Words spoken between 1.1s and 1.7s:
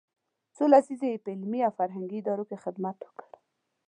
یې په علمي